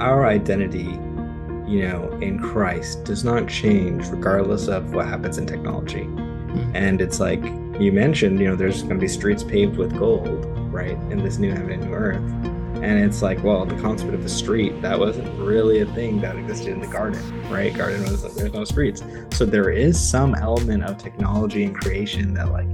[0.00, 0.98] our identity,
[1.70, 6.04] you know, in Christ does not change regardless of what happens in technology.
[6.04, 6.76] Mm-hmm.
[6.76, 7.42] And it's like
[7.80, 11.38] you mentioned, you know, there's going to be streets paved with gold, right, in this
[11.38, 12.22] new heaven and new earth.
[12.82, 16.36] And it's like, well, the concept of a street, that wasn't really a thing that
[16.36, 17.74] existed in the garden, right?
[17.74, 19.02] Garden was, like, there's no streets.
[19.30, 22.68] So there is some element of technology and creation that, like,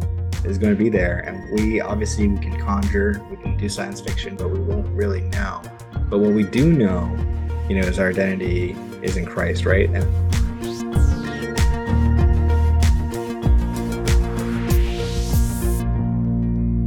[0.44, 1.20] is going to be there.
[1.20, 5.20] And we obviously we can conjure, we can do science fiction, but we won't really
[5.20, 5.62] know.
[6.12, 7.08] But what we do know,
[7.70, 9.88] you know, is our identity is in Christ, right?
[9.88, 10.04] And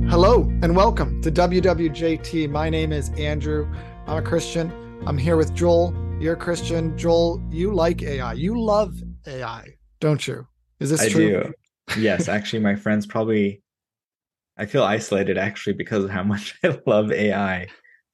[0.08, 2.52] Hello and welcome to WWJT.
[2.52, 3.67] My name is Andrew.
[4.05, 4.72] I'm a Christian.
[5.08, 5.95] I'm here with Joel.
[6.20, 6.95] You're a Christian.
[6.95, 8.34] Joel, you like AI.
[8.34, 8.94] You love
[9.26, 10.48] AI, don't you?
[10.80, 11.30] Is this I true?
[11.42, 11.53] do.
[12.00, 13.64] Yes, actually, my friends probably.
[14.55, 17.66] I feel isolated actually because of how much I love AI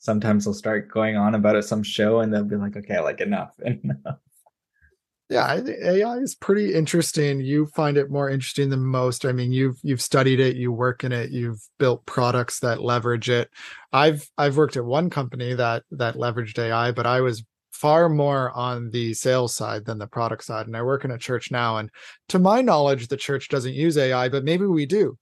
[0.01, 3.21] sometimes they'll start going on about it some show and they'll be like okay like
[3.21, 3.53] enough.
[3.59, 4.17] Enough
[5.29, 7.39] yeah ai is pretty interesting.
[7.39, 9.25] You find it more interesting than most.
[9.25, 13.29] I mean you've you've studied it you work in it you've built products that leverage
[13.29, 13.49] it.
[13.93, 18.51] I've i've worked at one company that that leveraged ai but i was far more
[18.51, 21.77] on the sales side than the product side and i work in a church now
[21.77, 21.89] and
[22.29, 25.17] to my knowledge the church doesn't use ai but maybe we do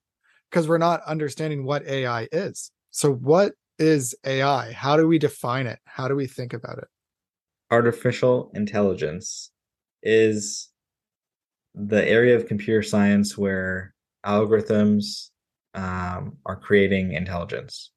[0.50, 2.70] because we're not understanding what ai is.
[2.90, 4.72] So what is AI?
[4.72, 5.78] How do we define it?
[5.84, 6.88] How do we think about it?
[7.70, 9.50] Artificial intelligence
[10.02, 10.68] is
[11.74, 15.30] the area of computer science where algorithms
[15.74, 17.90] um, are creating intelligence.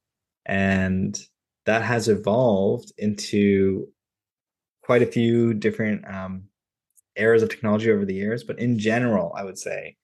[0.45, 1.19] And
[1.65, 3.87] that has evolved into
[4.83, 6.43] quite a few different um,
[7.15, 8.43] eras of technology over the years.
[8.43, 9.95] But in general, I would say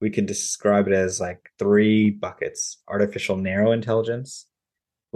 [0.00, 4.46] we could describe it as like three buckets artificial narrow intelligence,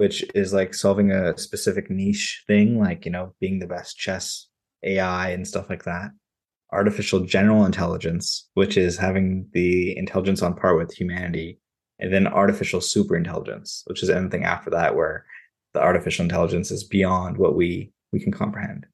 [0.00, 4.46] which is like solving a specific niche thing, like, you know, being the best chess
[4.82, 6.08] AI and stuff like that.
[6.72, 11.60] Artificial general intelligence, which is having the intelligence on par with humanity.
[11.98, 15.26] And then artificial super intelligence, which is anything after that where
[15.74, 18.86] the artificial intelligence is beyond what we we can comprehend.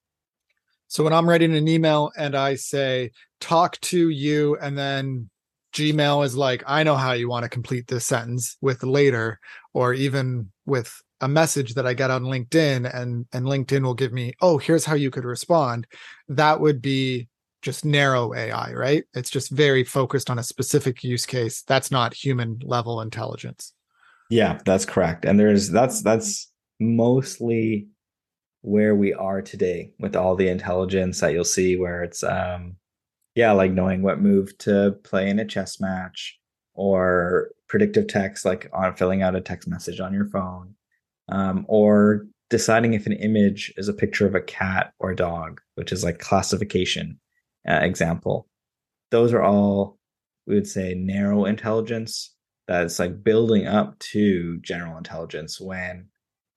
[0.88, 5.30] So when I'm writing an email and I say talk to you and then
[5.76, 9.38] Gmail is like, I know how you want to complete this sentence with later,
[9.74, 14.12] or even with a message that I get on LinkedIn and and LinkedIn will give
[14.12, 15.86] me, oh, here's how you could respond.
[16.28, 17.28] That would be
[17.60, 19.04] just narrow AI, right?
[19.12, 21.62] It's just very focused on a specific use case.
[21.62, 23.74] That's not human level intelligence.
[24.30, 25.26] Yeah, that's correct.
[25.26, 26.50] And there's that's that's
[26.80, 27.88] mostly
[28.62, 32.76] where we are today with all the intelligence that you'll see where it's um
[33.36, 36.38] yeah, like knowing what move to play in a chess match
[36.74, 40.74] or predictive text, like on filling out a text message on your phone,
[41.28, 45.60] um, or deciding if an image is a picture of a cat or a dog,
[45.74, 47.20] which is like classification
[47.68, 48.48] uh, example.
[49.10, 49.98] Those are all,
[50.46, 52.34] we would say, narrow intelligence
[52.66, 56.08] that's like building up to general intelligence when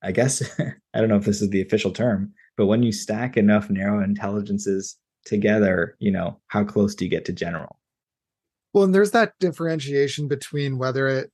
[0.02, 0.42] I guess
[0.94, 4.02] I don't know if this is the official term, but when you stack enough narrow
[4.02, 4.96] intelligences
[5.30, 7.80] together, you know, how close do you get to general?
[8.74, 11.32] Well, and there's that differentiation between whether it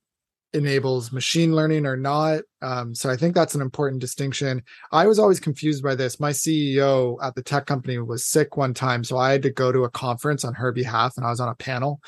[0.52, 2.42] enables machine learning or not.
[2.62, 4.62] Um, so I think that's an important distinction.
[4.92, 6.18] I was always confused by this.
[6.18, 9.72] My CEO at the tech company was sick one time, so I had to go
[9.72, 12.00] to a conference on her behalf, and I was on a panel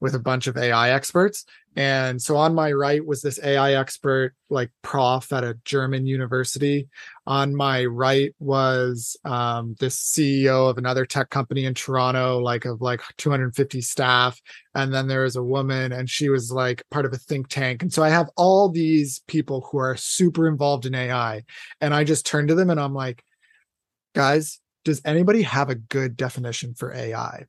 [0.00, 1.44] with a bunch of AI experts.
[1.76, 6.88] And so on my right was this AI expert, like prof at a German university.
[7.26, 12.80] On my right was um, this CEO of another tech company in Toronto, like of
[12.80, 14.40] like 250 staff.
[14.74, 17.82] And then there was a woman, and she was like part of a think tank.
[17.82, 21.44] And so I have all these people who are super involved in AI.
[21.80, 23.24] And I just turn to them and I'm like,
[24.14, 27.46] guys, does anybody have a good definition for AI?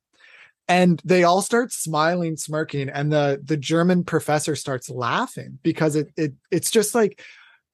[0.68, 6.12] and they all start smiling smirking and the the german professor starts laughing because it,
[6.16, 7.22] it it's just like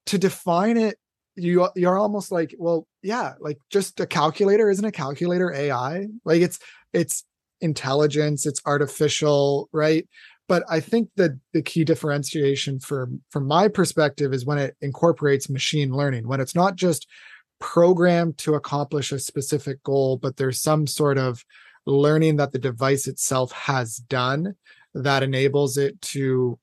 [0.06, 0.98] to define it
[1.34, 6.42] you you're almost like well yeah like just a calculator isn't a calculator ai like
[6.42, 6.58] it's
[6.92, 7.24] it's
[7.60, 10.06] intelligence it's artificial right
[10.48, 15.48] but i think that the key differentiation for from my perspective is when it incorporates
[15.48, 17.06] machine learning when it's not just
[17.60, 21.44] programmed to accomplish a specific goal but there's some sort of
[21.86, 24.54] learning that the device itself has done
[24.94, 26.58] that enables it to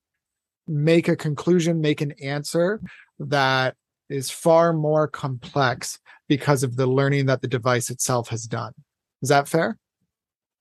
[0.67, 2.79] make a conclusion, make an answer
[3.19, 3.75] that
[4.09, 8.73] is far more complex because of the learning that the device itself has done.
[9.21, 9.77] Is that fair?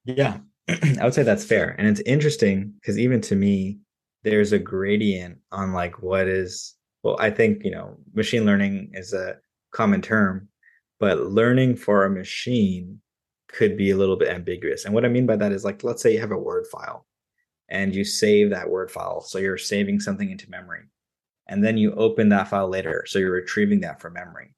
[0.04, 0.38] Yeah,
[1.00, 1.74] I would say that's fair.
[1.78, 3.78] And it's interesting because even to me,
[4.22, 9.12] there's a gradient on like what is, well, I think, you know, machine learning is
[9.14, 9.36] a
[9.72, 10.48] common term,
[11.00, 13.00] but learning for a machine
[13.48, 14.84] could be a little bit ambiguous.
[14.84, 17.06] And what I mean by that is like, let's say you have a Word file
[17.70, 19.22] and you save that Word file.
[19.22, 20.82] So you're saving something into memory.
[21.46, 23.04] And then you open that file later.
[23.06, 24.54] So you're retrieving that from memory.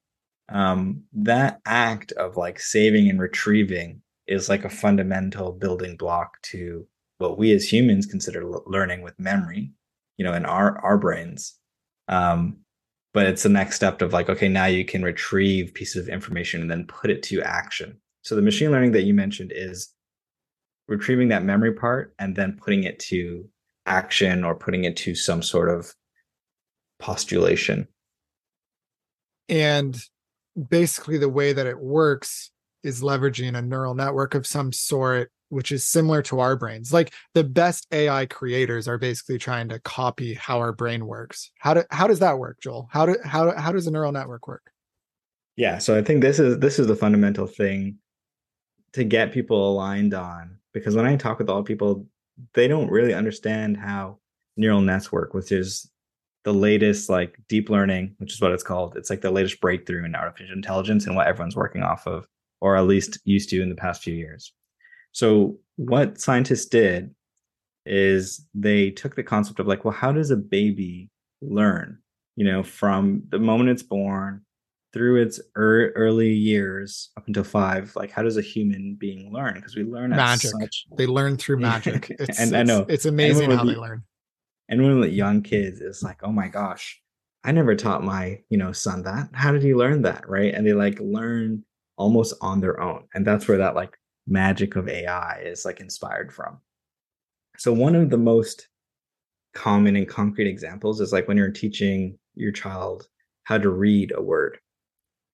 [0.49, 4.01] Um, that act of like saving and retrieving
[4.31, 6.87] is like a fundamental building block to
[7.17, 9.71] what we as humans consider learning with memory,
[10.17, 11.55] you know, in our, our brains.
[12.07, 12.57] Um,
[13.13, 16.61] but it's the next step of like, okay, now you can retrieve pieces of information
[16.61, 17.99] and then put it to action.
[18.23, 19.93] So the machine learning that you mentioned is
[20.87, 23.47] retrieving that memory part and then putting it to
[23.85, 25.93] action or putting it to some sort of
[26.99, 27.87] postulation.
[29.49, 29.97] And
[30.69, 32.50] basically, the way that it works
[32.83, 36.93] is leveraging a neural network of some sort, which is similar to our brains.
[36.93, 41.51] Like the best AI creators are basically trying to copy how our brain works.
[41.59, 42.87] How do how does that work, Joel?
[42.91, 44.71] How do how how does a neural network work?
[45.55, 47.97] Yeah, so I think this is this is the fundamental thing
[48.93, 52.07] to get people aligned on because when I talk with all people,
[52.53, 54.19] they don't really understand how
[54.57, 55.89] neural nets work, which is
[56.43, 58.97] the latest like deep learning, which is what it's called.
[58.97, 62.27] It's like the latest breakthrough in artificial intelligence and what everyone's working off of,
[62.61, 64.53] or at least used to in the past few years.
[65.11, 67.13] So what scientists did
[67.85, 71.09] is they took the concept of like, well, how does a baby
[71.41, 71.97] learn?
[72.35, 74.45] You know, from the moment it's born
[74.93, 77.95] through its er- early years up until five?
[77.95, 79.55] Like how does a human being learn?
[79.55, 80.51] Because we learn magic.
[80.59, 80.85] such...
[80.97, 82.07] they learn through magic.
[82.19, 82.85] It's, and i know.
[82.87, 84.03] it's amazing how the, they learn.
[84.69, 87.01] and when with young kids it's like oh my gosh
[87.43, 89.29] i never taught my you know son that.
[89.33, 90.53] How did he learn that right?
[90.53, 91.63] And they like learn
[91.97, 93.97] almost on their own and that's where that like
[94.27, 96.59] magic of ai is like inspired from
[97.57, 98.67] so one of the most
[99.53, 103.07] common and concrete examples is like when you're teaching your child
[103.43, 104.57] how to read a word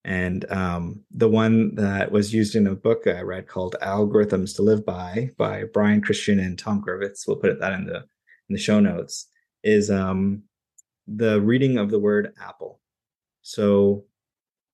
[0.07, 4.62] and um, the one that was used in a book I read called "Algorithms to
[4.62, 7.27] Live By" by Brian Christian and Tom Griffiths.
[7.27, 9.27] We'll put it that in the in the show notes.
[9.63, 10.44] Is um,
[11.07, 12.80] the reading of the word apple.
[13.42, 14.06] So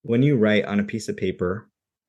[0.03, 1.67] when you write on a piece of paper,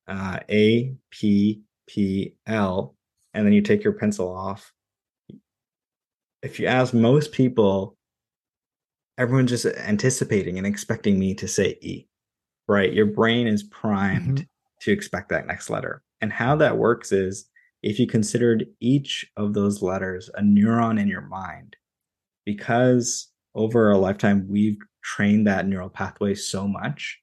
[0.08, 2.94] uh, A P P L,
[3.32, 4.72] and then you take your pencil off.
[6.42, 7.96] If you ask most people,
[9.16, 12.06] everyone's just anticipating and expecting me to say E
[12.68, 12.92] right?
[12.92, 14.44] Your brain is primed mm-hmm.
[14.80, 16.02] to expect that next letter.
[16.20, 17.48] And how that works is
[17.82, 21.76] if you considered each of those letters a neuron in your mind,
[22.46, 27.20] because over a lifetime we've trained that neural pathway so much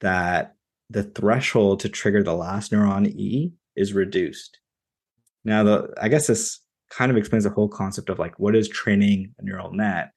[0.00, 0.56] that
[0.90, 4.58] the threshold to trigger the last neuron E is reduced.
[5.44, 6.60] Now, the I guess this
[6.90, 10.10] kind of explains the whole concept of like what is training a neural net.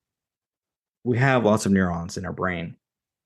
[1.03, 2.75] We have lots of neurons in our brain,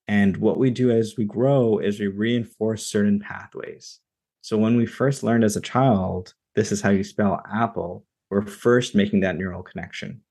[0.07, 3.99] and what we do as we grow is we reinforce certain pathways.
[4.41, 8.45] So when we first learned as a child, this is how you spell apple, we're
[8.45, 10.21] first making that neural connection.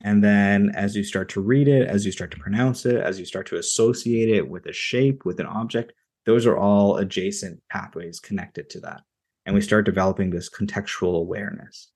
[0.00, 3.18] And then as you start to read it, as you start to pronounce it, as
[3.18, 5.92] you start to associate it with a shape, with an object,
[6.28, 9.00] those are all adjacent pathways connected to that.
[9.46, 11.90] And we start developing this contextual awareness.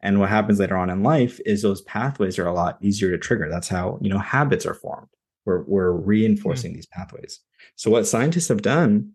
[0.00, 3.18] And what happens later on in life is those pathways are a lot easier to
[3.18, 3.50] trigger.
[3.50, 5.08] That's how, you know, habits are formed.
[5.44, 6.76] We're, we're reinforcing mm.
[6.76, 7.40] these pathways.
[7.76, 9.12] So what scientists have done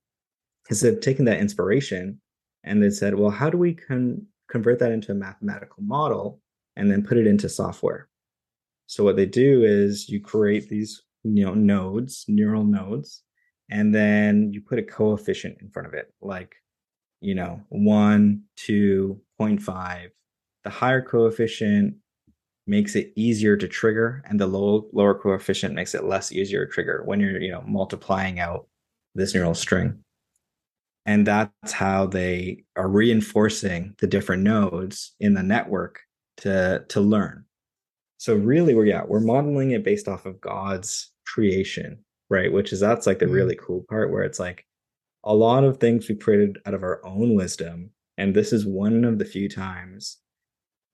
[0.70, 2.22] is they've taken that inspiration
[2.64, 6.42] and they said, well, how do we con- convert that into a mathematical model
[6.76, 8.08] and then put it into software?
[8.86, 13.24] So what they do is you create these you know nodes, neural nodes,
[13.70, 16.56] and then you put a coefficient in front of it, like
[17.22, 20.10] you know one, two, 0.5.
[20.64, 21.96] The higher coefficient
[22.66, 26.72] makes it easier to trigger and the low lower coefficient makes it less easier to
[26.72, 28.68] trigger when you're you know multiplying out
[29.16, 30.00] this neural string.
[31.06, 36.02] And that's how they are reinforcing the different nodes in the network
[36.38, 37.46] to to learn.
[38.18, 42.80] So really we're yeah we're modeling it based off of god's creation right which is
[42.80, 43.36] that's like the mm-hmm.
[43.36, 44.66] really cool part where it's like
[45.24, 49.04] a lot of things we created out of our own wisdom and this is one
[49.04, 50.18] of the few times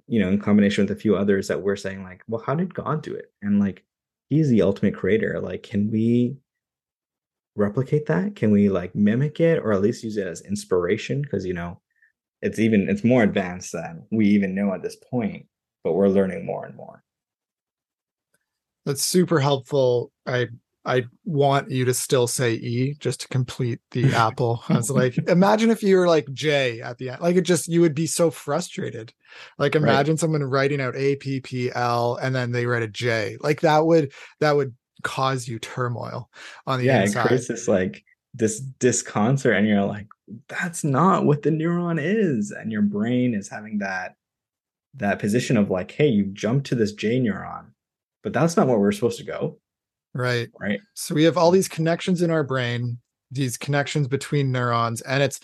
[0.08, 2.74] you know, in combination with a few others that we're saying like, well, how did
[2.74, 3.32] God do it?
[3.42, 3.84] And like,
[4.30, 5.40] he's the ultimate creator.
[5.40, 6.38] Like, can we
[7.56, 8.36] replicate that?
[8.36, 11.22] Can we like mimic it or at least use it as inspiration?
[11.22, 11.80] Because, you know,
[12.42, 15.46] it's even, it's more advanced than we even know at this point,
[15.84, 17.04] but we're learning more and more.
[18.86, 20.12] That's super helpful.
[20.26, 20.48] I
[20.86, 24.64] I want you to still say E just to complete the apple.
[24.68, 27.22] I was like, imagine if you were like J at the end.
[27.22, 29.14] Like it just you would be so frustrated.
[29.58, 30.20] Like imagine right.
[30.20, 33.38] someone writing out A P P L and then they write a J.
[33.40, 36.30] Like that would that would cause you turmoil
[36.66, 37.22] on the yeah, inside.
[37.22, 40.08] it creates this like this disconcert and you're like
[40.48, 44.16] that's not what the neuron is and your brain is having that
[44.96, 47.66] that position of like hey you jumped to this j neuron
[48.24, 49.60] but that's not where we're supposed to go
[50.14, 50.50] right.
[50.60, 50.80] Right.
[50.94, 53.00] So we have all these connections in our brain
[53.34, 55.40] these connections between neurons and it's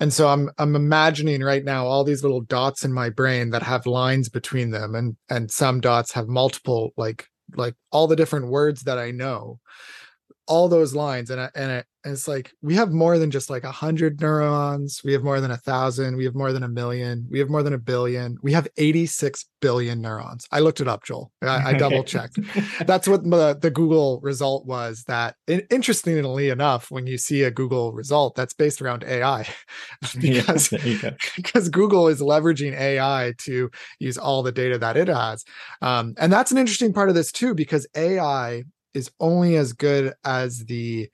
[0.00, 3.62] and so i'm i'm imagining right now all these little dots in my brain that
[3.62, 7.26] have lines between them and and some dots have multiple like
[7.56, 9.58] like all the different words that i know
[10.46, 13.48] all those lines and I, and, it, and it's like we have more than just
[13.48, 16.68] like a hundred neurons we have more than a thousand we have more than a
[16.68, 20.46] million we have more than a billion we have 86 billion neurons.
[20.50, 21.30] I looked it up joel.
[21.42, 22.40] I, I double checked
[22.86, 27.92] that's what the, the google result was that interestingly enough when you see a google
[27.92, 29.46] result that's based around ai
[30.20, 33.70] because, yeah, because google is leveraging ai to
[34.00, 35.44] use all the data that it has.
[35.80, 40.14] Um, and that's an interesting part of this too because ai is only as good
[40.24, 41.08] as the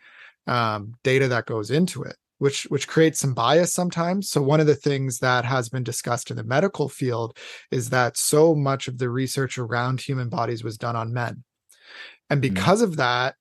[0.47, 4.67] um, data that goes into it which which creates some bias sometimes so one of
[4.67, 7.37] the things that has been discussed in the medical field
[7.71, 11.43] is that so much of the research around human bodies was done on men
[12.31, 12.55] and mm-hmm.
[12.55, 12.93] because mm-hmm.
[12.93, 13.35] of that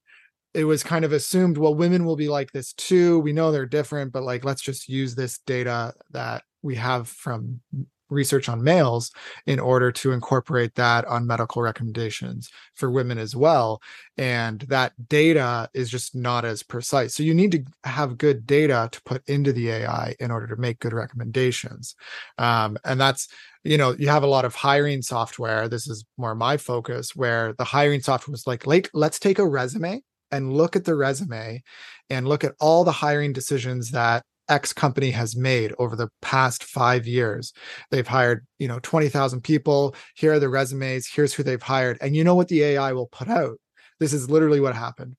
[0.53, 3.65] it was kind of assumed well women will be like this too we know they're
[3.65, 7.61] different but like let's just use this data that we have from
[8.09, 9.11] research on males
[9.45, 13.81] in order to incorporate that on medical recommendations for women as well
[14.17, 17.13] and that data is just not as precise.
[17.13, 20.55] So you need to have good data to put into the ai in order to
[20.55, 21.95] make good recommendations.
[22.37, 23.27] Um, and that's
[23.63, 25.67] you know you have a lot of hiring software.
[25.67, 29.47] This is more my focus where the hiring software was like like let's take a
[29.47, 31.61] resume and look at the resume
[32.09, 36.63] and look at all the hiring decisions that X company has made over the past
[36.63, 37.53] five years.
[37.91, 39.95] They've hired, you know, 20,000 people.
[40.15, 41.07] Here are the resumes.
[41.07, 41.97] Here's who they've hired.
[42.01, 43.59] And you know what the AI will put out?
[43.99, 45.15] This is literally what happened.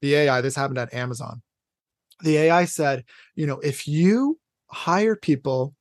[0.00, 1.42] The AI, this happened at Amazon.
[2.22, 5.74] The AI said, you know, if you hire people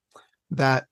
[0.51, 0.85] that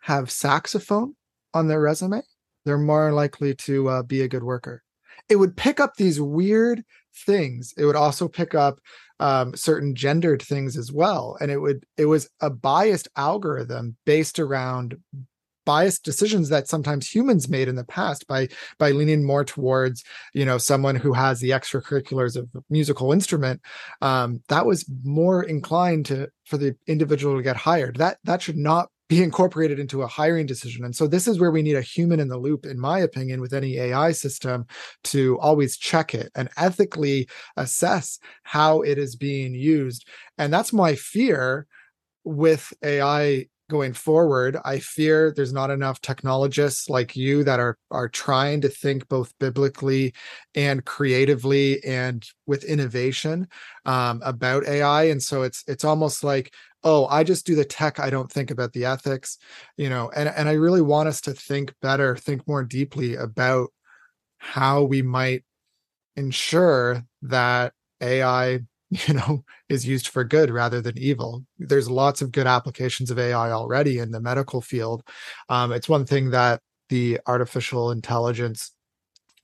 [0.00, 1.14] have saxophone
[1.54, 2.22] on their resume,
[2.64, 4.82] they're more likely to uh, be a good worker.
[5.28, 7.74] It would pick up these weird things.
[7.76, 8.80] It would also pick up
[9.20, 11.36] um, certain gendered things as well.
[11.40, 14.96] And it would it was a biased algorithm based around
[15.66, 18.48] biased decisions that sometimes humans made in the past by
[18.78, 20.02] by leaning more towards
[20.34, 23.60] you know someone who has the extracurriculars of musical instrument.
[24.00, 27.96] Um, that was more inclined to for the individual to get hired.
[27.96, 30.84] That that should not be incorporated into a hiring decision.
[30.84, 33.40] And so this is where we need a human in the loop, in my opinion,
[33.40, 34.66] with any AI system
[35.04, 40.06] to always check it and ethically assess how it is being used.
[40.38, 41.66] And that's my fear
[42.24, 48.08] with AI going forward i fear there's not enough technologists like you that are are
[48.08, 50.12] trying to think both biblically
[50.56, 53.46] and creatively and with innovation
[53.86, 56.52] um, about ai and so it's it's almost like
[56.84, 59.38] oh i just do the tech i don't think about the ethics
[59.76, 63.70] you know and and i really want us to think better think more deeply about
[64.38, 65.44] how we might
[66.16, 68.60] ensure that ai
[68.90, 71.44] you know is used for good rather than evil.
[71.58, 75.02] There's lots of good applications of ai already in the medical field.
[75.48, 78.72] Um, it's one thing that the artificial intelligence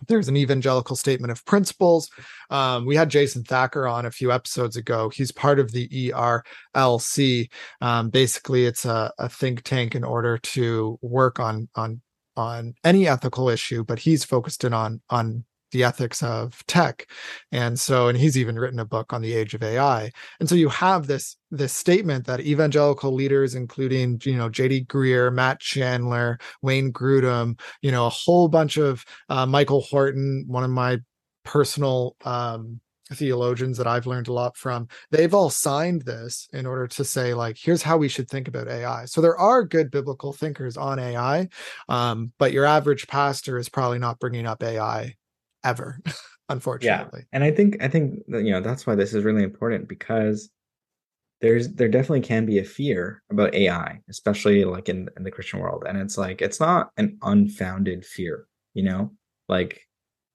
[0.09, 2.11] there's an evangelical statement of principles.
[2.50, 5.09] Um, we had Jason Thacker on a few episodes ago.
[5.09, 7.50] He's part of the ERLC.
[7.81, 12.00] Um, basically, it's a, a, think tank in order to work on on
[12.37, 15.45] on any ethical issue, but he's focused in on on
[15.76, 17.06] the ethics of tech
[17.52, 20.54] and so and he's even written a book on the age of ai and so
[20.54, 26.38] you have this this statement that evangelical leaders including you know jd greear matt chandler
[26.62, 30.99] wayne grudem you know a whole bunch of uh, michael horton one of my
[31.45, 32.80] personal um,
[33.12, 37.35] theologians that I've learned a lot from, they've all signed this in order to say,
[37.35, 39.04] like, here's how we should think about AI.
[39.04, 41.49] So there are good biblical thinkers on AI,
[41.88, 45.14] um, but your average pastor is probably not bringing up AI
[45.65, 46.01] ever
[46.49, 47.21] unfortunately.
[47.21, 49.89] yeah and i think i think that, you know that's why this is really important
[49.89, 50.51] because
[51.41, 55.59] there's there definitely can be a fear about ai especially like in, in the christian
[55.59, 58.47] world and it's like it's not an unfounded fear
[58.77, 59.11] you know?
[59.49, 59.81] Like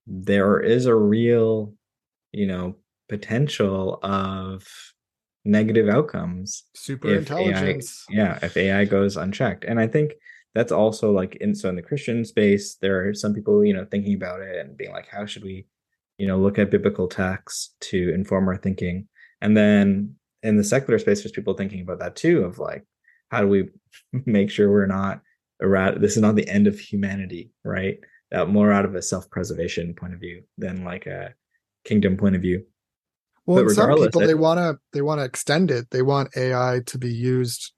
[0.07, 1.73] there is a real
[2.33, 2.75] you know
[3.07, 4.65] potential of
[5.45, 8.05] negative outcomes super intelligence.
[8.09, 10.13] AI, yeah if ai goes unchecked and i think
[10.53, 13.85] that's also like in so in the christian space there are some people you know
[13.89, 15.65] thinking about it and being like how should we
[16.21, 19.07] you know look at biblical texts to inform our thinking?
[19.41, 22.85] And then in the secular space there's people thinking about that too of like
[23.29, 23.69] how do we
[24.25, 25.21] make sure we're not
[25.61, 27.97] around this is not the end of humanity right?
[28.31, 31.33] Uh, more out of a self-preservation point of view than like a
[31.83, 32.63] kingdom point of view.
[33.47, 35.89] Well, some people they want to they want to extend it.
[35.89, 37.73] They want AI to be used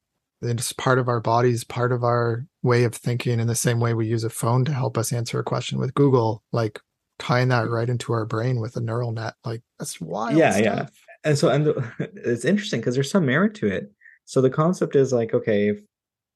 [0.45, 3.93] it's part of our bodies, part of our way of thinking in the same way
[3.93, 6.79] we use a phone to help us answer a question with Google, like
[7.19, 9.35] tying that right into our brain with a neural net.
[9.45, 10.37] Like that's wild.
[10.37, 10.63] Yeah, stuff.
[10.63, 10.85] yeah.
[11.23, 11.91] And so and the,
[12.25, 13.91] it's interesting because there's some merit to it.
[14.25, 15.79] So the concept is like, okay, if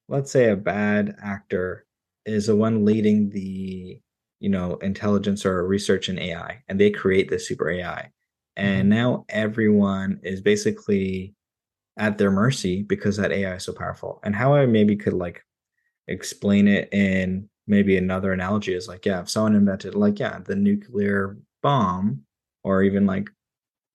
[0.09, 1.85] let's say a bad actor
[2.25, 3.99] is the one leading the
[4.39, 8.11] you know intelligence or research in AI and they create this super AI
[8.55, 8.89] and mm-hmm.
[8.89, 11.33] now everyone is basically
[11.97, 14.19] at their mercy because that AI is so powerful.
[14.23, 15.43] And how I maybe could like
[16.07, 20.55] explain it in maybe another analogy is like, yeah, if someone invented like, yeah, the
[20.55, 22.21] nuclear bomb
[22.63, 23.29] or even like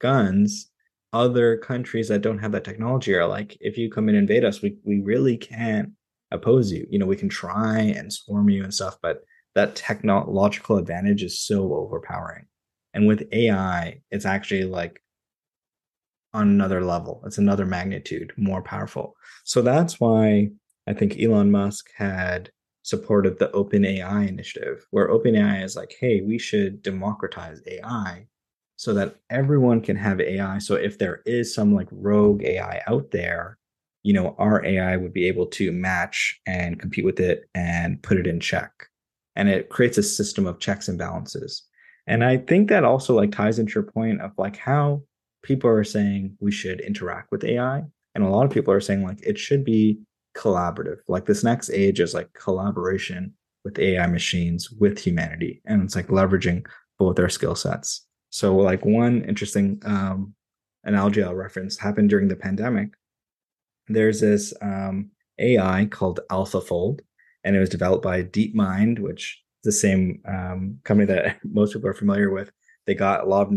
[0.00, 0.70] guns,
[1.12, 4.62] other countries that don't have that technology are like, if you come and invade us,
[4.62, 5.92] we we really can't
[6.30, 6.86] oppose you.
[6.90, 9.22] You know, we can try and swarm you and stuff, but
[9.54, 12.46] that technological advantage is so overpowering.
[12.94, 15.01] And with AI, it's actually like
[16.34, 17.22] on another level.
[17.26, 19.16] It's another magnitude, more powerful.
[19.44, 20.50] So that's why
[20.86, 22.50] I think Elon Musk had
[22.82, 28.26] supported the OpenAI initiative, where OpenAI is like, hey, we should democratize AI
[28.76, 30.58] so that everyone can have AI.
[30.58, 33.58] So if there is some like rogue AI out there,
[34.02, 38.18] you know, our AI would be able to match and compete with it and put
[38.18, 38.72] it in check.
[39.36, 41.62] And it creates a system of checks and balances.
[42.08, 45.02] And I think that also like ties into your point of like how
[45.42, 47.82] people are saying we should interact with AI.
[48.14, 49.98] And a lot of people are saying like it should be
[50.36, 50.98] collaborative.
[51.08, 53.34] Like this next age is like collaboration
[53.64, 55.62] with AI machines with humanity.
[55.66, 56.66] And it's like leveraging
[56.98, 58.06] both our skill sets.
[58.30, 60.34] So like one interesting um,
[60.84, 62.90] analogy I'll reference happened during the pandemic.
[63.88, 67.00] There's this um, AI called AlphaFold,
[67.44, 71.94] and it was developed by DeepMind, which the same um, company that most people are
[71.94, 72.50] familiar with.
[72.86, 73.52] They got a lot of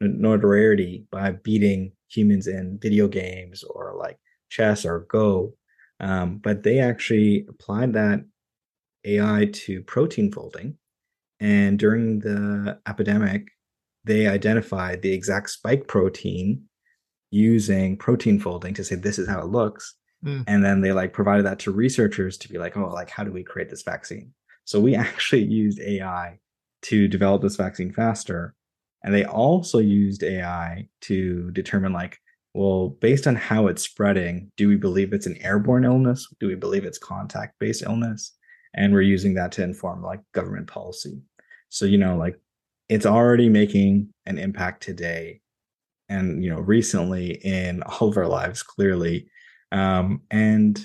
[0.00, 4.18] notoriety by beating humans in video games or like
[4.50, 5.54] chess or Go.
[6.00, 8.24] Um, but they actually applied that
[9.04, 10.76] AI to protein folding.
[11.40, 13.48] And during the epidemic,
[14.04, 16.64] they identified the exact spike protein
[17.30, 19.94] using protein folding to say this is how it looks.
[20.24, 20.44] Mm.
[20.46, 23.30] And then they like provided that to researchers to be like, oh, like how do
[23.30, 24.32] we create this vaccine?
[24.64, 26.38] So we actually used AI
[26.82, 28.54] to develop this vaccine faster.
[29.02, 32.18] And they also used AI to determine, like,
[32.54, 36.26] well, based on how it's spreading, do we believe it's an airborne illness?
[36.40, 38.32] Do we believe it's contact based illness?
[38.74, 41.22] And we're using that to inform like government policy.
[41.68, 42.40] So, you know, like
[42.88, 45.40] it's already making an impact today
[46.08, 49.28] and, you know, recently in all of our lives, clearly.
[49.72, 50.84] Um, and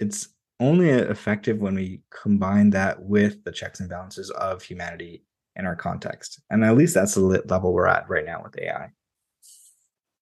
[0.00, 0.28] it's
[0.60, 5.24] only effective when we combine that with the checks and balances of humanity
[5.56, 6.40] in our context.
[6.50, 8.90] And at least that's the level we're at right now with AI.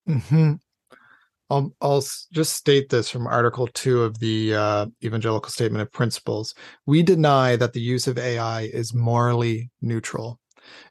[0.09, 0.55] Mm-hmm.
[1.51, 6.55] I'll, I'll just state this from Article 2 of the uh, Evangelical Statement of Principles.
[6.87, 10.41] We deny that the use of AI is morally neutral.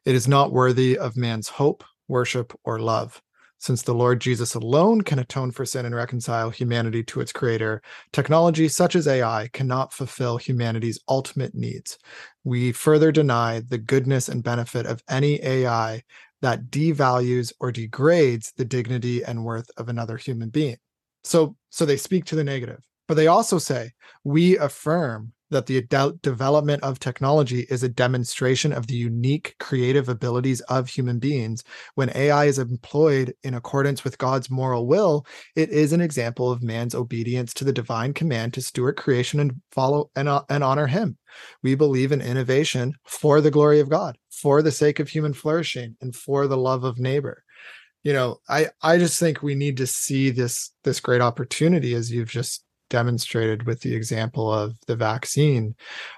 [0.06, 3.22] It is not worthy of man's hope, worship, or love.
[3.62, 7.82] Since the Lord Jesus alone can atone for sin and reconcile humanity to its creator,
[8.12, 12.00] technology such as AI cannot fulfill humanity's ultimate needs.
[12.44, 16.04] We further deny the goodness and benefit of any AI
[16.42, 20.78] that devalues or degrades the dignity and worth of another human being.
[21.24, 23.92] So so they speak to the negative, but they also say
[24.24, 30.10] we affirm that the de- development of technology is a demonstration of the unique creative
[30.10, 31.64] abilities of human beings.
[31.96, 36.64] When AI is employed in accordance with God's moral will, it is an example of
[36.64, 40.88] man's obedience to the divine command to steward creation and follow and, uh, and honor
[40.88, 41.18] him.
[41.62, 45.96] We believe in innovation for the glory of God, for the sake of human flourishing,
[46.02, 47.44] and for the love of neighbor
[48.04, 52.12] you know i i just think we need to see this this great opportunity as
[52.12, 55.76] you've just demonstrated with the example of the vaccine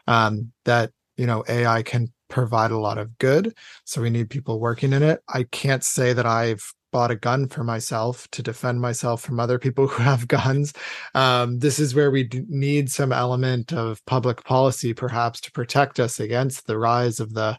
[0.07, 3.55] um, that you know AI can provide a lot of good.
[3.85, 5.21] So we need people working in it.
[5.29, 9.59] I can't say that I've bought a gun for myself to defend myself from other
[9.59, 10.73] people who have guns.
[11.13, 16.19] Um, this is where we need some element of public policy, perhaps, to protect us
[16.19, 17.57] against the rise of the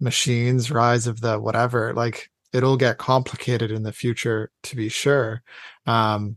[0.00, 1.92] machines, rise of the whatever.
[1.94, 5.42] Like it'll get complicated in the future, to be sure.
[5.86, 6.36] Um,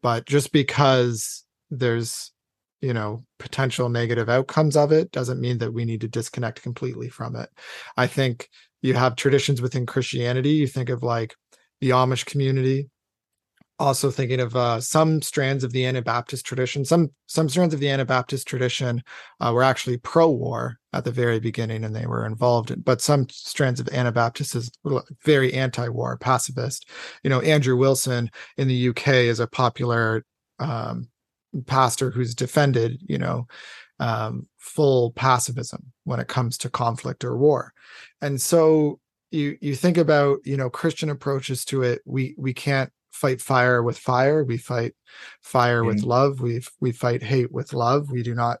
[0.00, 2.32] but just because there's
[2.80, 7.08] you know potential negative outcomes of it doesn't mean that we need to disconnect completely
[7.08, 7.48] from it.
[7.96, 8.48] I think
[8.82, 10.50] you have traditions within christianity.
[10.50, 11.34] You think of like
[11.80, 12.90] the amish community.
[13.78, 16.82] Also thinking of uh, some strands of the anabaptist tradition.
[16.82, 19.02] Some some strands of the anabaptist tradition
[19.38, 23.28] uh, were actually pro-war at the very beginning and they were involved in, but some
[23.28, 24.70] strands of Anabaptists is
[25.24, 26.88] very anti-war pacifist.
[27.22, 30.24] You know, Andrew Wilson in the UK is a popular
[30.58, 31.08] um,
[31.62, 33.46] pastor who's defended, you know,
[33.98, 37.72] um, full pacifism when it comes to conflict or war.
[38.20, 42.92] And so you you think about, you know, Christian approaches to it, we we can't
[43.12, 44.94] fight fire with fire, we fight
[45.40, 45.86] fire mm.
[45.86, 48.10] with love, we we fight hate with love.
[48.10, 48.58] We do not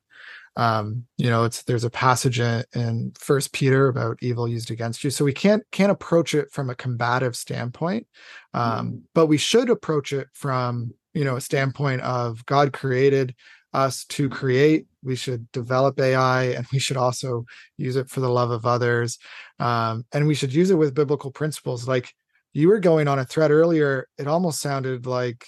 [0.56, 5.04] um you know it's there's a passage in, in first peter about evil used against
[5.04, 8.06] you so we can't can't approach it from a combative standpoint
[8.54, 9.02] um mm.
[9.14, 13.34] but we should approach it from you know a standpoint of god created
[13.72, 17.44] us to create we should develop ai and we should also
[17.76, 19.18] use it for the love of others
[19.58, 22.14] um and we should use it with biblical principles like
[22.52, 25.46] you were going on a thread earlier it almost sounded like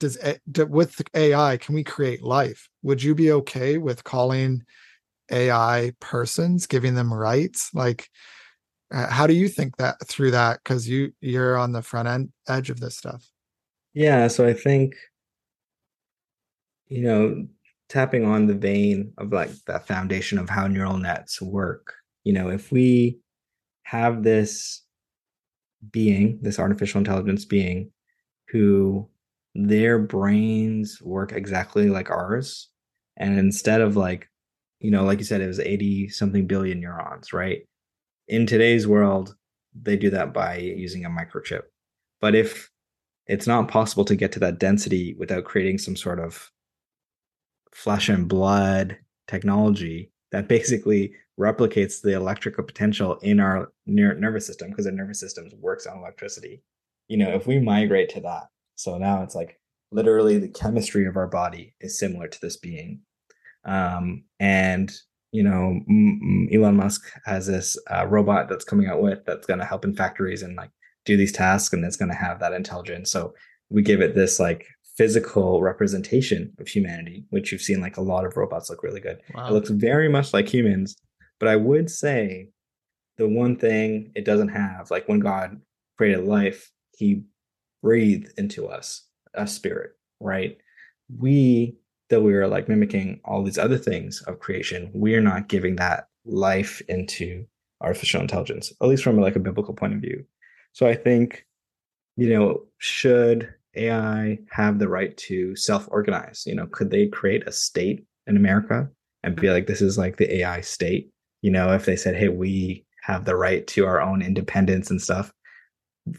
[0.00, 0.18] does
[0.56, 2.68] with AI can we create life?
[2.82, 4.64] Would you be okay with calling
[5.30, 7.70] AI persons, giving them rights?
[7.74, 8.10] Like,
[8.90, 10.60] how do you think that through that?
[10.62, 13.24] Because you you're on the front end edge of this stuff.
[13.98, 14.94] Yeah, so I think
[16.88, 17.46] you know
[17.88, 21.94] tapping on the vein of like that foundation of how neural nets work.
[22.24, 23.18] You know, if we
[23.84, 24.82] have this
[25.90, 27.90] being, this artificial intelligence being,
[28.50, 29.08] who
[29.54, 32.68] their brains work exactly like ours.
[33.16, 34.28] And instead of like,
[34.80, 37.60] you know, like you said, it was 80 something billion neurons, right?
[38.28, 39.34] In today's world,
[39.80, 41.62] they do that by using a microchip.
[42.20, 42.70] But if
[43.28, 46.50] it's not possible to get to that density without creating some sort of
[47.72, 48.96] flesh and blood
[49.28, 55.48] technology that basically replicates the electrical potential in our nervous system because the nervous system
[55.60, 56.62] works on electricity.
[57.08, 59.60] You know, if we migrate to that, so now it's like
[59.92, 63.00] literally the chemistry of our body is similar to this being.
[63.64, 64.92] Um, and
[65.30, 65.80] you know,
[66.52, 69.94] Elon Musk has this uh, robot that's coming out with that's going to help in
[69.94, 70.70] factories and like
[71.04, 73.10] do these tasks, and it's going to have that intelligence.
[73.10, 73.34] So
[73.70, 78.24] we give it this like physical representation of humanity, which you've seen like a lot
[78.24, 79.20] of robots look really good.
[79.34, 79.48] Wow.
[79.48, 80.96] It looks very much like humans,
[81.38, 82.48] but I would say
[83.16, 85.60] the one thing it doesn't have, like when God
[85.96, 87.22] created life, he
[87.82, 90.56] breathed into us a spirit, right?
[91.16, 91.76] We,
[92.10, 95.76] that we are like mimicking all these other things of creation, we are not giving
[95.76, 97.44] that life into
[97.80, 100.24] artificial intelligence, at least from like a biblical point of view.
[100.72, 101.44] So I think,
[102.16, 106.44] you know, should AI have the right to self-organize?
[106.46, 108.88] You know, could they create a state in America
[109.22, 111.10] and be like, this is like the AI state?
[111.42, 115.00] You know, if they said, hey, we have the right to our own independence and
[115.00, 115.32] stuff,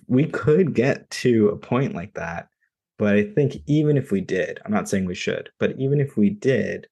[0.07, 2.47] we could get to a point like that.
[2.97, 6.17] But I think even if we did, I'm not saying we should, but even if
[6.17, 6.88] we did,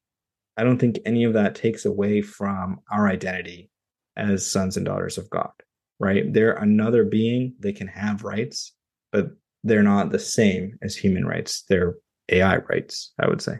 [0.56, 3.70] I don't think any of that takes away from our identity
[4.16, 5.52] as sons and daughters of God,
[6.00, 6.32] right?
[6.32, 8.74] They're another being, they can have rights,
[9.12, 9.32] but
[9.64, 11.64] they're not the same as human rights.
[11.68, 11.96] They're
[12.30, 13.60] AI rights, I would say.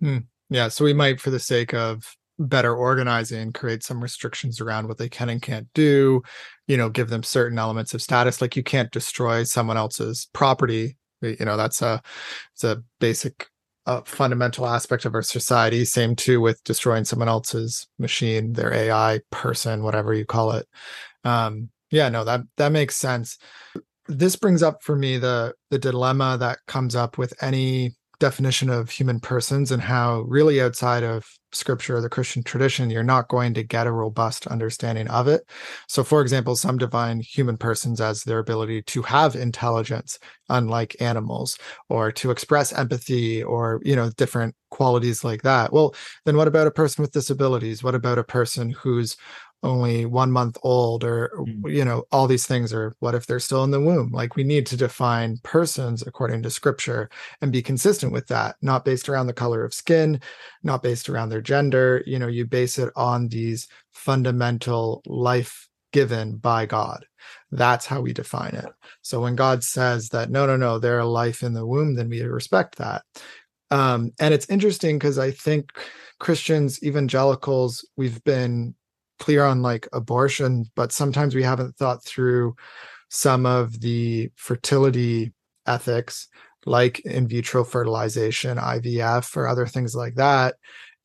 [0.00, 0.18] Hmm.
[0.50, 0.68] Yeah.
[0.68, 5.08] So we might, for the sake of better organizing create some restrictions around what they
[5.08, 6.20] can and can't do
[6.66, 10.96] you know give them certain elements of status like you can't destroy someone else's property
[11.22, 12.02] you know that's a
[12.52, 13.48] it's a basic
[13.86, 19.20] uh, fundamental aspect of our society same too with destroying someone else's machine their ai
[19.30, 20.66] person whatever you call it
[21.24, 23.38] um yeah no that that makes sense.
[24.06, 28.90] This brings up for me the the dilemma that comes up with any definition of
[28.90, 33.54] human persons and how really outside of scripture or the christian tradition you're not going
[33.54, 35.42] to get a robust understanding of it.
[35.88, 41.58] So for example some define human persons as their ability to have intelligence unlike animals
[41.88, 45.72] or to express empathy or you know different qualities like that.
[45.72, 47.82] Well then what about a person with disabilities?
[47.82, 49.16] What about a person who's
[49.64, 51.72] only one month old or mm.
[51.72, 54.12] you know all these things or what if they're still in the womb?
[54.12, 58.84] Like we need to define persons according to scripture and be consistent with that not
[58.84, 60.20] based around the color of skin
[60.62, 62.02] not based around their gender.
[62.06, 67.06] You know you base it on these fundamental life given by god.
[67.50, 68.68] That's how we define it.
[69.02, 72.08] So when god says that no no no they're a life in the womb then
[72.10, 73.02] we respect that.
[73.70, 75.72] Um, and it's interesting because i think
[76.20, 78.74] christians evangelicals we've been
[79.18, 82.54] clear on like abortion, but sometimes we haven't thought through
[83.08, 85.32] some of the fertility
[85.66, 86.28] ethics,
[86.66, 90.56] like in vitro fertilization, IVF, or other things like that.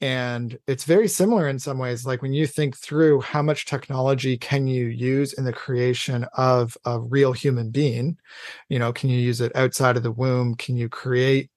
[0.02, 2.06] And it's very similar in some ways.
[2.06, 6.78] Like when you think through how much technology can you use in the creation of
[6.86, 8.18] a real human being,
[8.70, 10.56] you know, can you use it outside of the womb?
[10.56, 11.52] Can you create,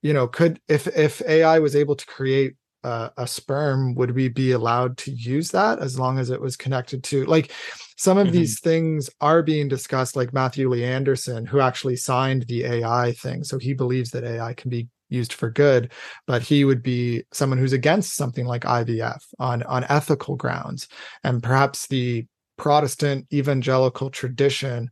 [0.00, 4.28] you know, could if if AI was able to create uh, a sperm would we
[4.28, 7.52] be allowed to use that as long as it was connected to like
[7.96, 8.36] some of mm-hmm.
[8.36, 13.44] these things are being discussed like matthew lee anderson who actually signed the ai thing
[13.44, 15.92] so he believes that ai can be used for good
[16.26, 20.88] but he would be someone who's against something like ivf on on ethical grounds
[21.22, 24.90] and perhaps the protestant evangelical tradition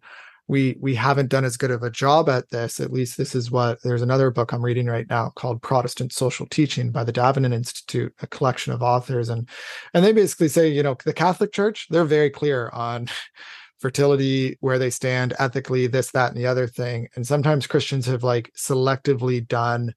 [0.51, 2.81] we we haven't done as good of a job at this.
[2.81, 6.45] At least this is what there's another book i'm reading right now called protestant social
[6.47, 9.29] teaching by the davenant institute a collection of authors.
[9.29, 9.49] And
[9.95, 13.07] and they basically say you know the catholic church they're very clear on
[13.79, 17.07] fertility where they stand ethically this that and the other thing.
[17.15, 19.95] And sometimes christians have like selectively done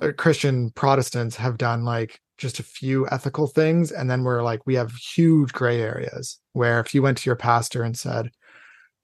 [0.00, 3.92] or christian protestants have done like just a few ethical things.
[3.92, 7.36] And then we're like we have huge gray areas where if you went to your
[7.36, 8.30] pastor and said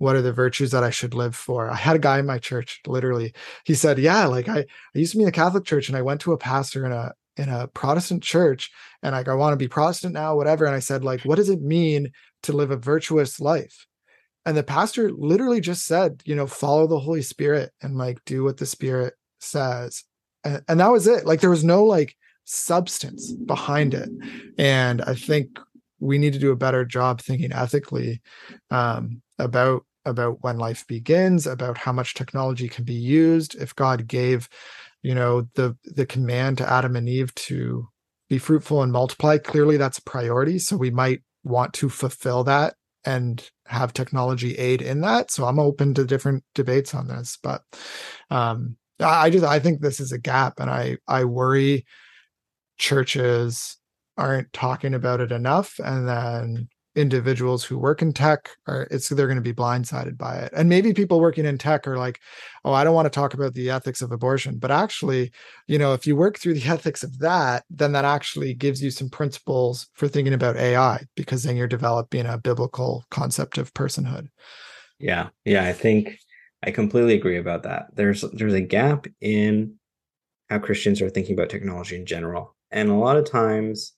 [0.02, 1.70] what are the virtues that I should live for?
[1.70, 3.32] I had a guy in my church, literally,
[3.64, 6.02] he said, Yeah, like I, I used to be in a Catholic church and I
[6.02, 8.72] went to a pastor in a in a Protestant church
[9.04, 10.64] and like I want to be Protestant now, whatever.
[10.64, 12.10] And I said, like, what does it mean
[12.42, 13.86] to live a virtuous life?
[14.44, 18.42] And the pastor literally just said, you know, follow the Holy Spirit and like do
[18.42, 20.02] what the Spirit says.
[20.42, 21.26] And, and that was it.
[21.26, 24.10] Like there was no like substance behind it.
[24.58, 25.60] And I think
[26.00, 28.20] we need to do a better job thinking ethically
[28.72, 33.54] um, about about when life begins, about how much technology can be used.
[33.54, 34.48] If God gave,
[35.02, 37.88] you know, the the command to Adam and Eve to
[38.28, 40.58] be fruitful and multiply, clearly that's a priority.
[40.58, 45.30] So we might want to fulfill that and have technology aid in that.
[45.30, 47.62] So I'm open to different debates on this, but
[48.30, 51.84] um, I just I think this is a gap, and I I worry
[52.78, 53.76] churches
[54.16, 59.26] aren't talking about it enough, and then individuals who work in tech are it's they're
[59.26, 60.52] going to be blindsided by it.
[60.55, 62.20] And maybe people working in tech are like
[62.64, 64.59] oh i don't want to talk about the ethics of abortion.
[64.59, 65.33] But actually
[65.66, 68.90] you know if you work through the ethics of that then that actually gives you
[68.90, 74.28] some principles for thinking about ai because then you're developing a biblical concept of personhood.
[74.98, 75.28] Yeah.
[75.44, 76.18] Yeah i think
[76.62, 77.87] i completely agree about that.
[77.94, 79.76] There's there's a gap in
[80.50, 82.55] how christians are thinking about technology in general.
[82.70, 83.94] And a lot of times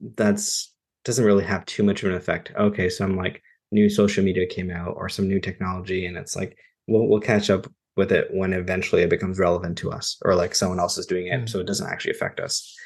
[0.00, 0.72] that's
[1.04, 2.52] doesn't really have too much of an effect.
[2.56, 6.36] Okay, so I'm like new social media came out or some new technology, and it's
[6.36, 10.34] like we'll we'll catch up with it when eventually it becomes relevant to us, or
[10.34, 11.48] like someone else is doing it, mm.
[11.48, 12.76] so it doesn't actually affect us.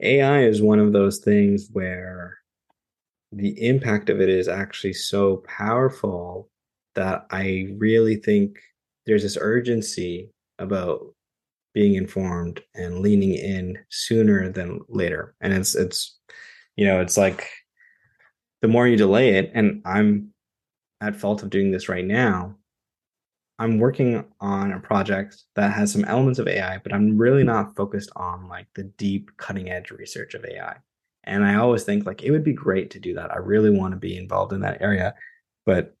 [0.00, 2.38] AI is one of those things where
[3.30, 6.50] the impact of it is actually so powerful
[6.94, 8.58] that I really think
[9.06, 11.14] there's this urgency about
[11.74, 15.34] being informed and leaning in sooner than later.
[15.40, 16.18] And it's it's
[16.76, 17.48] you know, it's like
[18.60, 20.32] the more you delay it, and I'm
[21.00, 22.56] at fault of doing this right now.
[23.58, 27.76] I'm working on a project that has some elements of AI, but I'm really not
[27.76, 30.76] focused on like the deep cutting edge research of AI.
[31.24, 33.30] And I always think like it would be great to do that.
[33.30, 35.14] I really want to be involved in that area,
[35.64, 35.94] but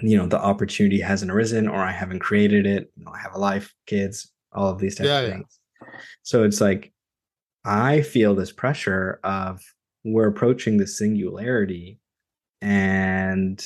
[0.00, 2.92] you know, the opportunity hasn't arisen or I haven't created it.
[2.96, 5.58] You know, I have a life, kids, all of these types yeah, of things.
[5.82, 5.88] Yeah.
[6.22, 6.92] So it's like
[7.64, 9.60] I feel this pressure of
[10.12, 12.00] we're approaching the singularity
[12.60, 13.64] and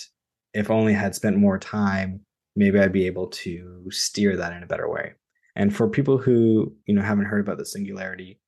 [0.54, 2.20] if only I had spent more time
[2.54, 5.14] maybe i'd be able to steer that in a better way.
[5.54, 8.40] And for people who you know haven't heard about the singularity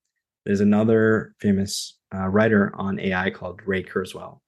[0.45, 4.41] there's another famous uh, writer on ai called ray kurzweil.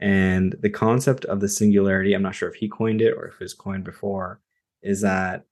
[0.00, 3.34] And the concept of the singularity i'm not sure if he coined it or if
[3.34, 4.40] it was coined before
[4.82, 5.44] is that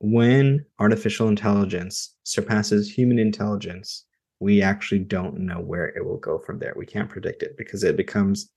[0.00, 4.04] when artificial intelligence surpasses human intelligence
[4.40, 6.72] we actually don't know where it will go from there.
[6.76, 8.50] We can't predict it because it becomes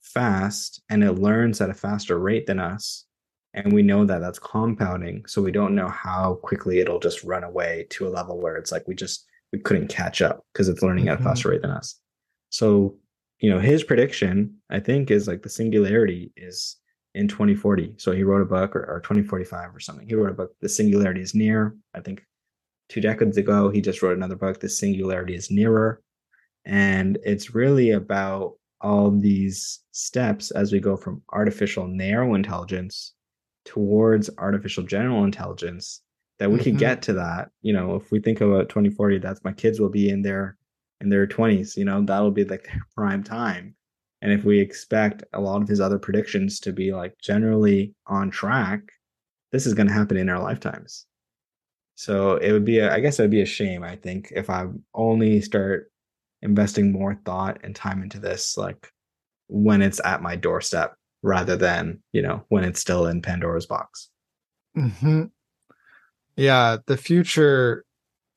[0.00, 3.04] fast and it learns at a faster rate than us.
[3.52, 5.26] And we know that that's compounding.
[5.26, 8.72] So we don't know how quickly it'll just run away to a level where it's
[8.72, 11.14] like we just we couldn't catch up because it's learning mm-hmm.
[11.14, 11.96] at a faster rate than us.
[12.50, 12.96] So,
[13.40, 16.76] you know, his prediction, I think, is like the singularity is
[17.14, 17.94] in 2040.
[17.98, 20.06] So he wrote a book or, or 2045 or something.
[20.06, 21.76] He wrote a book, The Singularity is Near.
[21.94, 22.22] I think
[22.90, 26.02] two decades ago, he just wrote another book, The Singularity is Nearer.
[26.66, 33.14] And it's really about all these steps as we go from artificial narrow intelligence
[33.64, 36.02] towards artificial general intelligence
[36.38, 36.64] that we mm-hmm.
[36.64, 37.50] can get to that.
[37.62, 40.56] You know, if we think about 2040, that's my kids will be in their
[41.00, 43.74] in their 20s, you know, that'll be like their prime time.
[44.20, 48.30] And if we expect a lot of his other predictions to be like generally on
[48.30, 48.80] track,
[49.50, 51.06] this is going to happen in our lifetimes.
[52.00, 54.48] So it would be, a, I guess it would be a shame, I think, if
[54.48, 55.92] I only start
[56.40, 58.90] investing more thought and time into this, like
[59.48, 64.08] when it's at my doorstep rather than, you know, when it's still in Pandora's box.
[64.78, 65.24] Mm-hmm.
[66.36, 66.78] Yeah.
[66.86, 67.84] The future,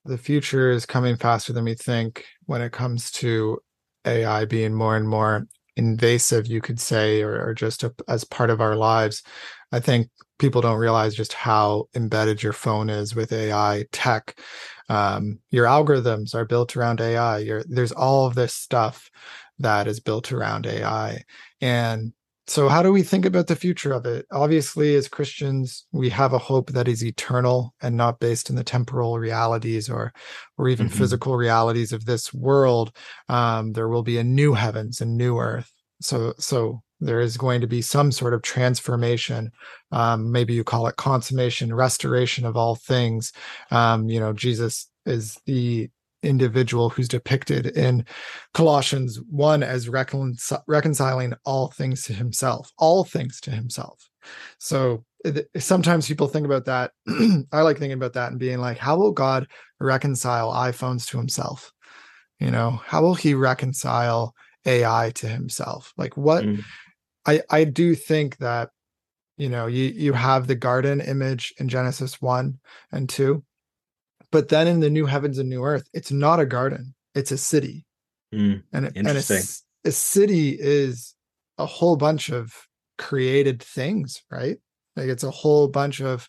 [0.03, 3.59] the future is coming faster than we think when it comes to
[4.05, 8.49] AI being more and more invasive, you could say, or, or just a, as part
[8.49, 9.23] of our lives.
[9.71, 10.09] I think
[10.39, 14.39] people don't realize just how embedded your phone is with AI tech.
[14.89, 17.61] Um, your algorithms are built around AI.
[17.67, 19.09] There's all of this stuff
[19.59, 21.23] that is built around AI.
[21.61, 22.13] And
[22.47, 24.25] so how do we think about the future of it?
[24.31, 28.63] Obviously as christians we have a hope that is eternal and not based in the
[28.63, 30.13] temporal realities or
[30.57, 30.97] or even mm-hmm.
[30.97, 32.95] physical realities of this world.
[33.29, 35.71] Um, there will be a new heavens and new earth.
[36.01, 39.51] So so there is going to be some sort of transformation.
[39.91, 43.31] Um, maybe you call it consummation restoration of all things.
[43.71, 45.89] Um, you know jesus is the
[46.23, 48.05] individual who's depicted in
[48.53, 54.09] Colossians 1 as reconciling all things to himself, all things to himself.
[54.57, 55.03] So
[55.57, 56.91] sometimes people think about that.
[57.51, 59.47] I like thinking about that and being like, how will God
[59.79, 61.71] reconcile iPhones to himself?
[62.39, 64.33] You know, how will he reconcile
[64.65, 65.93] AI to himself?
[65.97, 66.63] Like what mm.
[67.25, 68.69] I I do think that
[69.37, 72.59] you know, you you have the garden image in Genesis 1
[72.91, 73.43] and 2
[74.33, 77.37] but then in the new heavens and new earth, it's not a garden; it's a
[77.37, 77.85] city.
[78.33, 79.41] Mm, and and a,
[79.85, 81.13] a city is
[81.59, 82.51] a whole bunch of
[82.97, 84.57] created things, right?
[84.95, 86.27] Like it's a whole bunch of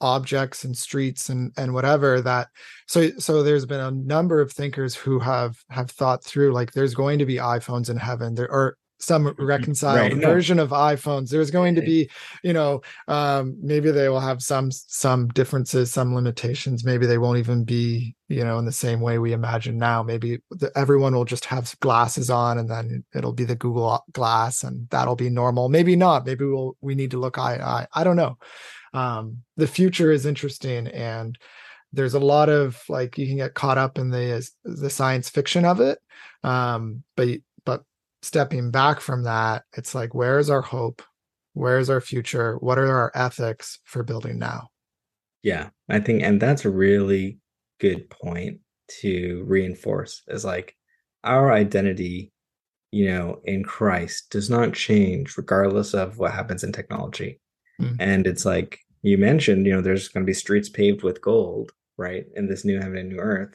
[0.00, 2.48] objects and streets and and whatever that
[2.86, 6.94] so so there's been a number of thinkers who have have thought through like there's
[6.94, 9.44] going to be iphones in heaven there or some mm-hmm.
[9.44, 11.30] reconciled right, version of iPhones.
[11.30, 12.08] There's going to be,
[12.42, 16.84] you know, um, maybe they will have some some differences, some limitations.
[16.84, 20.02] Maybe they won't even be, you know, in the same way we imagine now.
[20.02, 24.62] Maybe the, everyone will just have glasses on, and then it'll be the Google Glass,
[24.62, 25.68] and that'll be normal.
[25.68, 26.26] Maybe not.
[26.26, 27.86] Maybe we'll we need to look eye to eye.
[27.94, 28.38] I don't know.
[28.92, 31.38] Um, the future is interesting, and
[31.92, 35.64] there's a lot of like you can get caught up in the the science fiction
[35.64, 35.98] of it
[36.44, 37.40] um but but
[38.22, 41.02] stepping back from that, it's like, where's our hope?
[41.54, 42.56] Where's our future?
[42.56, 44.68] What are our ethics for building now?
[45.42, 47.38] Yeah, I think, and that's a really
[47.80, 48.60] good point
[49.00, 50.76] to reinforce is like
[51.24, 52.32] our identity,
[52.92, 57.40] you know, in Christ does not change regardless of what happens in technology.
[57.80, 57.96] Mm-hmm.
[58.00, 61.72] And it's like you mentioned, you know, there's going to be streets paved with gold,
[61.96, 63.54] right, in this new heaven and new earth.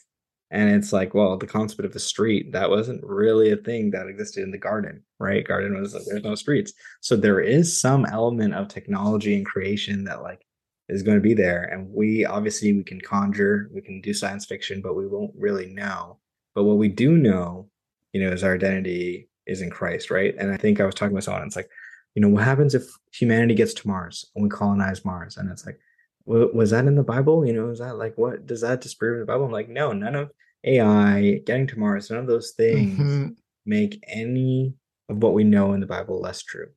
[0.55, 4.07] And it's like, well, the concept of the street, that wasn't really a thing that
[4.07, 5.45] existed in the garden, right?
[5.45, 6.71] Garden was there's no streets.
[7.01, 10.45] So there is some element of technology and creation that like
[10.87, 11.63] is going to be there.
[11.63, 15.73] And we obviously we can conjure, we can do science fiction, but we won't really
[15.73, 16.19] know.
[16.53, 17.67] But what we do know,
[18.13, 20.35] you know, is our identity is in Christ, right?
[20.39, 21.69] And I think I was talking with someone, it's like,
[22.13, 25.35] you know, what happens if humanity gets to Mars and we colonize Mars?
[25.35, 25.81] And it's like,
[26.25, 27.45] was that in the Bible?
[27.45, 29.43] You know, is that like what does that disprove the Bible?
[29.43, 30.31] I'm like, no, none of
[30.65, 33.27] AI, getting to Mars, none of those things mm-hmm.
[33.65, 34.73] make any
[35.09, 36.69] of what we know in the Bible less true,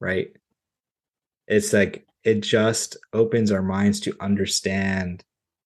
[0.00, 0.28] right?
[1.46, 5.22] It's like it just opens our minds to understand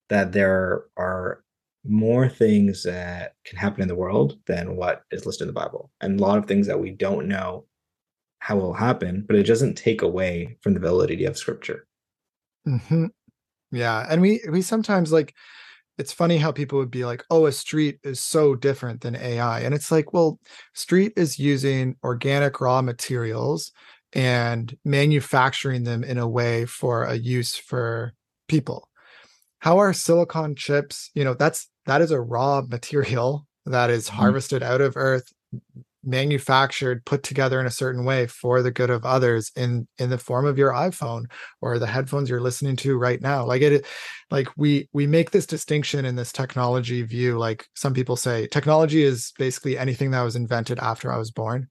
[0.08, 1.42] that there are
[1.84, 5.90] more things that can happen in the world than what is listed in the Bible,
[6.00, 7.64] and a lot of things that we don't know
[8.40, 11.86] how will happen, but it doesn't take away from the validity of Scripture.
[12.66, 13.06] Mm-hmm.
[13.72, 15.34] Yeah, and we we sometimes like
[16.00, 19.60] it's funny how people would be like, oh, a street is so different than AI.
[19.60, 20.40] And it's like, well,
[20.72, 23.70] street is using organic raw materials
[24.14, 28.14] and manufacturing them in a way for a use for
[28.48, 28.88] people.
[29.58, 34.16] How are silicon chips, you know, that's that is a raw material that is mm-hmm.
[34.16, 35.30] harvested out of earth
[36.04, 40.18] manufactured put together in a certain way for the good of others in in the
[40.18, 41.24] form of your iphone
[41.60, 43.44] or the headphones you're listening to right now.
[43.44, 43.86] Like it
[44.30, 47.38] like we we make this distinction in this technology view.
[47.38, 51.68] Like some people say technology is basically anything that was invented after i was born.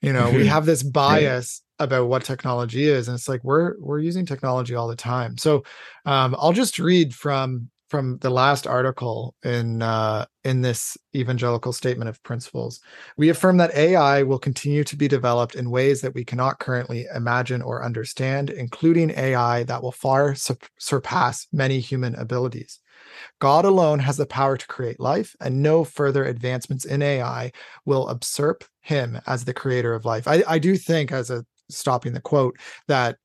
[0.00, 3.98] You know we have this bias about what technology is and it's like we're we're
[3.98, 5.36] using technology all the time.
[5.36, 5.64] So
[6.06, 12.08] um, i'll just read from from the last article in uh, in this evangelical statement
[12.08, 12.80] of principles.
[13.16, 17.06] We affirm that AI will continue to be developed in ways that we cannot currently
[17.14, 22.80] imagine or understand, including AI that will far su- surpass many human abilities.
[23.38, 27.52] God alone has the power to create life, and no further advancements in AI
[27.84, 30.26] will usurp him as the creator of life.
[30.26, 32.56] I, I do think, as a stopping the quote,
[32.88, 33.16] that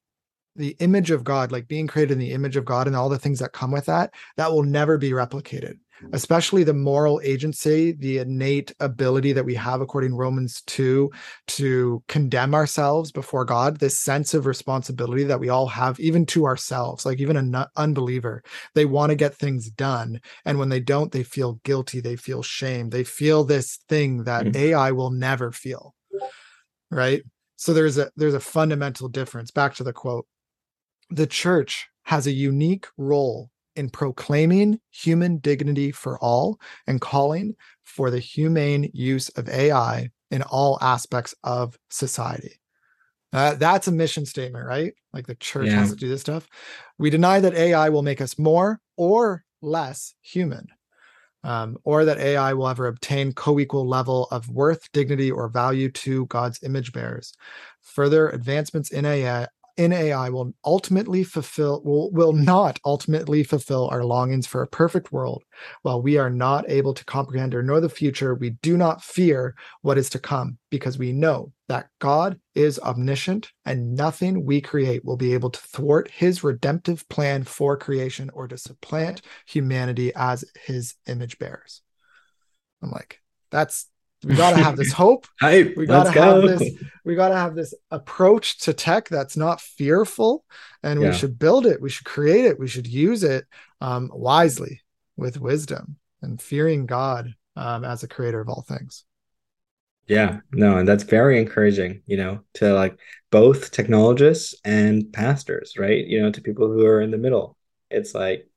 [0.59, 3.17] the image of God, like being created in the image of God and all the
[3.17, 5.79] things that come with that, that will never be replicated.
[6.13, 11.09] Especially the moral agency, the innate ability that we have, according to Romans 2,
[11.47, 16.45] to condemn ourselves before God, this sense of responsibility that we all have, even to
[16.45, 18.43] ourselves, like even an unbeliever,
[18.75, 20.21] they want to get things done.
[20.45, 24.45] And when they don't, they feel guilty, they feel shame, they feel this thing that
[24.45, 24.57] mm-hmm.
[24.57, 25.95] AI will never feel.
[26.91, 27.23] Right.
[27.57, 29.51] So there's a there's a fundamental difference.
[29.51, 30.25] Back to the quote
[31.09, 38.11] the church has a unique role in proclaiming human dignity for all and calling for
[38.11, 42.59] the humane use of AI in all aspects of society.
[43.31, 44.93] Uh, that's a mission statement, right?
[45.13, 45.75] Like the church yeah.
[45.75, 46.47] has to do this stuff.
[46.97, 50.67] We deny that AI will make us more or less human,
[51.43, 56.25] um, or that AI will ever obtain co-equal level of worth, dignity, or value to
[56.25, 57.33] God's image bearers.
[57.81, 59.47] Further advancements in AI,
[59.79, 65.13] in AI will ultimately fulfill will, will not ultimately fulfill our longings for a perfect
[65.13, 65.45] world.
[65.83, 69.55] While we are not able to comprehend or know the future, we do not fear
[69.81, 75.05] what is to come because we know that God is omniscient and nothing we create
[75.05, 80.43] will be able to thwart his redemptive plan for creation or to supplant humanity as
[80.65, 81.81] his image bearers.
[82.83, 83.87] I'm like, that's
[84.23, 85.27] we got to have this hope.
[85.41, 86.73] We got to have this
[87.05, 90.45] we got to have this approach to tech that's not fearful
[90.83, 91.09] and yeah.
[91.09, 93.45] we should build it we should create it we should use it
[93.81, 94.81] um, wisely
[95.17, 99.05] with wisdom and fearing god um, as a creator of all things.
[100.07, 102.97] Yeah no and that's very encouraging you know to like
[103.31, 106.05] both technologists and pastors right?
[106.05, 107.57] You know to people who are in the middle.
[107.89, 108.47] It's like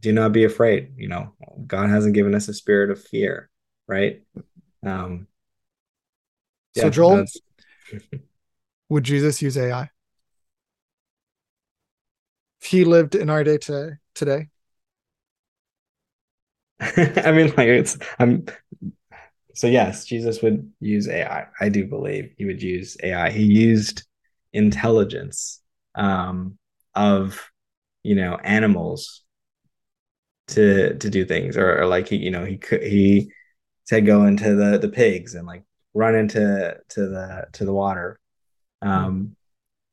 [0.00, 1.34] do not be afraid you know
[1.66, 3.49] god hasn't given us a spirit of fear
[3.90, 4.22] right?
[4.86, 5.26] Um,
[6.74, 7.24] yeah, so Joel,
[8.88, 9.90] would Jesus use AI?
[12.62, 14.48] If he lived in our day today, today.
[16.80, 18.46] I mean, like it's I'm.
[19.54, 21.46] So yes, Jesus would use AI.
[21.60, 23.30] I do believe he would use AI.
[23.30, 24.04] He used
[24.52, 25.60] intelligence
[25.96, 26.56] um,
[26.94, 27.50] of
[28.04, 29.22] you know animals
[30.48, 33.32] to to do things, or, or like he you know he could he
[33.90, 35.64] to go into the the pigs and like
[35.94, 38.18] run into to the to the water.
[38.82, 39.36] Um,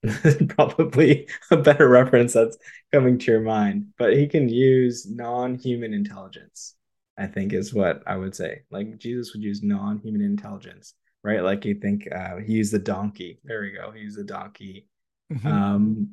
[0.50, 2.58] probably a better reference that's
[2.94, 6.76] coming to your mind, but he can use non-human intelligence.
[7.18, 8.62] I think is what I would say.
[8.70, 10.94] Like Jesus would use non-human intelligence,
[11.24, 11.42] right?
[11.42, 13.40] Like you think uh, he used the donkey.
[13.44, 13.90] There we go.
[13.92, 14.86] He used the donkey.
[15.34, 15.48] Mm-hmm.
[15.48, 16.10] Um,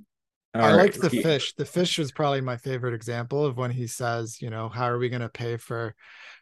[0.55, 1.55] I liked the he, fish.
[1.55, 4.99] The fish was probably my favorite example of when he says, you know, how are
[4.99, 5.95] we going to pay for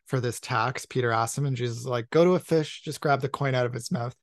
[0.07, 0.87] for this tax?
[0.87, 3.55] Peter asked him, and Jesus is like, go to a fish, just grab the coin
[3.55, 4.15] out of its mouth.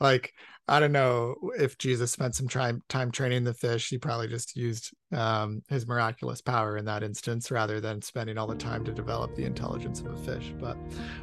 [0.00, 0.32] Like,
[0.68, 3.88] I don't know if Jesus spent some time time training the fish.
[3.88, 8.46] He probably just used um, his miraculous power in that instance rather than spending all
[8.46, 10.52] the time to develop the intelligence of a fish.
[10.58, 10.76] But,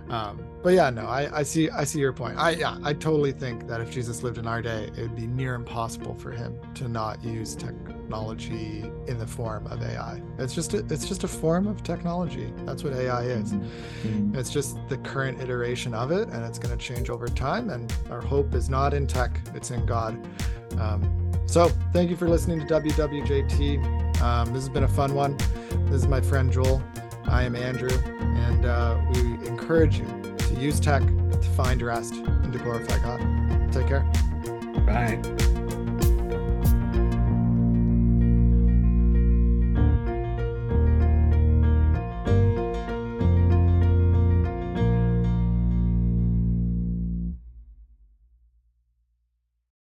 [0.10, 2.38] um, but yeah, no, I, I see I see your point.
[2.38, 5.28] I yeah, I totally think that if Jesus lived in our day, it would be
[5.28, 10.22] near impossible for him to not use technology in the form of AI.
[10.38, 12.54] It's just a, it's just a form of technology.
[12.66, 13.54] That's what AI is.
[13.54, 14.38] Mm-hmm.
[14.38, 17.70] It's just the current iteration of it, and it's going to change over time.
[17.70, 20.28] And our hope is not in tech it's in God.
[20.80, 24.22] Um, so thank you for listening to WWJT.
[24.22, 25.38] Um, this has been a fun one.
[25.86, 26.84] This is my friend Joel.
[27.26, 32.54] I am Andrew, and uh, we encourage you to use tech to find rest and
[32.54, 33.20] to glorify God.
[33.72, 34.02] Take care.
[34.86, 35.20] Bye.